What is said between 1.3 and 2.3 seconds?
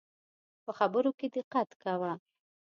دقت کوه